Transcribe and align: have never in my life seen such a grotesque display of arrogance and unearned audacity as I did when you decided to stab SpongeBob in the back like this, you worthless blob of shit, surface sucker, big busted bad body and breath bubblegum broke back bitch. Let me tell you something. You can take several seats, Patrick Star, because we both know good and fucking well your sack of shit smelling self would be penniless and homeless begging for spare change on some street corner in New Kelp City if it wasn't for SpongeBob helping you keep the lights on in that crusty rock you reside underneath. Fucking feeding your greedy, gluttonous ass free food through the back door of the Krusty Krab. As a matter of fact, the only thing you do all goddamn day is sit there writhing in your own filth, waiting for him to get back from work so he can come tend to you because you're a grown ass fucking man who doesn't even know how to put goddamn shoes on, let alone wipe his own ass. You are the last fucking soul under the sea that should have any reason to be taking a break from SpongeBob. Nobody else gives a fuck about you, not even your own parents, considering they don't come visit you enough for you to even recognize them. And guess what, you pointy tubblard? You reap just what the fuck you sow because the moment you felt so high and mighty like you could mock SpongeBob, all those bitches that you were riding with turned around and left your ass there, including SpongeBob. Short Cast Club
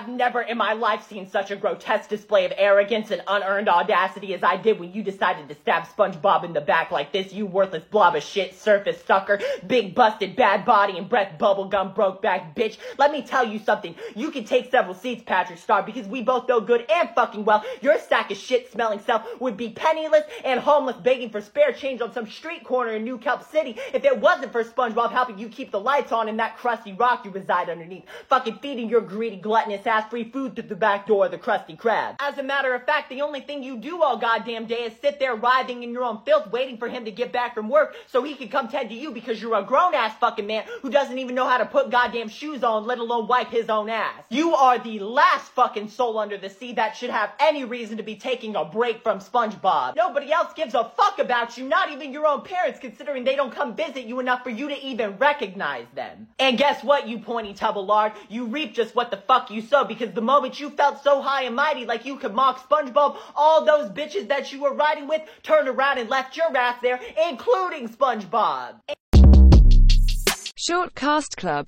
have 0.00 0.08
never 0.08 0.40
in 0.40 0.56
my 0.56 0.72
life 0.72 1.06
seen 1.06 1.28
such 1.28 1.50
a 1.50 1.56
grotesque 1.56 2.08
display 2.08 2.46
of 2.46 2.52
arrogance 2.56 3.10
and 3.10 3.20
unearned 3.28 3.68
audacity 3.68 4.32
as 4.32 4.42
I 4.42 4.56
did 4.56 4.80
when 4.80 4.92
you 4.94 5.02
decided 5.02 5.46
to 5.48 5.54
stab 5.54 5.84
SpongeBob 5.84 6.42
in 6.44 6.54
the 6.54 6.60
back 6.62 6.90
like 6.90 7.12
this, 7.12 7.34
you 7.34 7.44
worthless 7.44 7.84
blob 7.84 8.16
of 8.16 8.22
shit, 8.22 8.54
surface 8.54 9.04
sucker, 9.04 9.38
big 9.66 9.94
busted 9.94 10.36
bad 10.36 10.64
body 10.64 10.96
and 10.96 11.06
breath 11.06 11.38
bubblegum 11.38 11.94
broke 11.94 12.22
back 12.22 12.56
bitch. 12.56 12.78
Let 12.96 13.12
me 13.12 13.20
tell 13.20 13.46
you 13.46 13.58
something. 13.58 13.94
You 14.14 14.30
can 14.30 14.44
take 14.44 14.70
several 14.70 14.94
seats, 14.94 15.22
Patrick 15.26 15.58
Star, 15.58 15.82
because 15.82 16.06
we 16.06 16.22
both 16.22 16.48
know 16.48 16.60
good 16.62 16.86
and 16.90 17.10
fucking 17.10 17.44
well 17.44 17.62
your 17.82 17.98
sack 17.98 18.30
of 18.30 18.38
shit 18.38 18.72
smelling 18.72 19.00
self 19.00 19.22
would 19.38 19.58
be 19.58 19.68
penniless 19.68 20.24
and 20.44 20.60
homeless 20.60 20.96
begging 20.96 21.28
for 21.28 21.42
spare 21.42 21.72
change 21.72 22.00
on 22.00 22.12
some 22.14 22.26
street 22.26 22.64
corner 22.64 22.92
in 22.92 23.04
New 23.04 23.18
Kelp 23.18 23.50
City 23.50 23.76
if 23.92 24.04
it 24.04 24.18
wasn't 24.18 24.50
for 24.50 24.64
SpongeBob 24.64 25.12
helping 25.12 25.38
you 25.38 25.50
keep 25.50 25.70
the 25.70 25.80
lights 25.80 26.10
on 26.10 26.26
in 26.26 26.38
that 26.38 26.56
crusty 26.56 26.94
rock 26.94 27.26
you 27.26 27.30
reside 27.30 27.68
underneath. 27.68 28.04
Fucking 28.28 28.60
feeding 28.62 28.88
your 28.88 29.02
greedy, 29.02 29.36
gluttonous 29.36 29.86
ass 29.90 30.08
free 30.08 30.30
food 30.30 30.54
through 30.54 30.68
the 30.68 30.76
back 30.76 31.06
door 31.06 31.26
of 31.26 31.32
the 31.32 31.38
Krusty 31.38 31.76
Krab. 31.76 32.16
As 32.20 32.38
a 32.38 32.42
matter 32.42 32.72
of 32.74 32.86
fact, 32.86 33.10
the 33.10 33.22
only 33.22 33.40
thing 33.40 33.62
you 33.62 33.76
do 33.76 34.02
all 34.02 34.16
goddamn 34.16 34.66
day 34.66 34.84
is 34.84 34.92
sit 35.02 35.18
there 35.18 35.34
writhing 35.34 35.82
in 35.82 35.90
your 35.92 36.04
own 36.04 36.20
filth, 36.24 36.50
waiting 36.50 36.78
for 36.78 36.88
him 36.88 37.04
to 37.04 37.10
get 37.10 37.32
back 37.32 37.54
from 37.54 37.68
work 37.68 37.96
so 38.06 38.22
he 38.22 38.34
can 38.34 38.48
come 38.48 38.68
tend 38.68 38.88
to 38.90 38.94
you 38.94 39.10
because 39.10 39.42
you're 39.42 39.58
a 39.58 39.64
grown 39.64 39.94
ass 39.94 40.16
fucking 40.20 40.46
man 40.46 40.64
who 40.80 40.90
doesn't 40.90 41.18
even 41.18 41.34
know 41.34 41.48
how 41.48 41.58
to 41.58 41.66
put 41.66 41.90
goddamn 41.90 42.28
shoes 42.28 42.62
on, 42.62 42.86
let 42.86 42.98
alone 42.98 43.26
wipe 43.26 43.48
his 43.48 43.68
own 43.68 43.90
ass. 43.90 44.22
You 44.28 44.54
are 44.54 44.78
the 44.78 45.00
last 45.00 45.50
fucking 45.52 45.88
soul 45.88 46.18
under 46.18 46.38
the 46.38 46.48
sea 46.48 46.72
that 46.74 46.96
should 46.96 47.10
have 47.10 47.32
any 47.40 47.64
reason 47.64 47.96
to 47.96 48.04
be 48.04 48.14
taking 48.14 48.54
a 48.54 48.64
break 48.64 49.02
from 49.02 49.18
SpongeBob. 49.18 49.96
Nobody 49.96 50.32
else 50.32 50.52
gives 50.54 50.74
a 50.74 50.90
fuck 50.96 51.18
about 51.18 51.58
you, 51.58 51.66
not 51.66 51.90
even 51.90 52.12
your 52.12 52.26
own 52.26 52.42
parents, 52.42 52.78
considering 52.78 53.24
they 53.24 53.34
don't 53.34 53.52
come 53.52 53.74
visit 53.74 54.04
you 54.04 54.20
enough 54.20 54.44
for 54.44 54.50
you 54.50 54.68
to 54.68 54.78
even 54.86 55.16
recognize 55.18 55.86
them. 55.94 56.28
And 56.38 56.56
guess 56.56 56.84
what, 56.84 57.08
you 57.08 57.18
pointy 57.18 57.54
tubblard? 57.54 58.14
You 58.28 58.46
reap 58.46 58.74
just 58.74 58.94
what 58.94 59.10
the 59.10 59.16
fuck 59.16 59.50
you 59.50 59.62
sow 59.62 59.79
because 59.84 60.12
the 60.12 60.20
moment 60.20 60.60
you 60.60 60.70
felt 60.70 61.02
so 61.02 61.20
high 61.20 61.42
and 61.42 61.56
mighty 61.56 61.84
like 61.84 62.04
you 62.04 62.16
could 62.16 62.34
mock 62.34 62.68
SpongeBob, 62.68 63.16
all 63.34 63.64
those 63.64 63.90
bitches 63.90 64.28
that 64.28 64.52
you 64.52 64.60
were 64.60 64.74
riding 64.74 65.08
with 65.08 65.22
turned 65.42 65.68
around 65.68 65.98
and 65.98 66.08
left 66.08 66.36
your 66.36 66.56
ass 66.56 66.76
there, 66.82 67.00
including 67.28 67.88
SpongeBob. 67.88 68.80
Short 70.56 70.94
Cast 70.94 71.36
Club 71.36 71.66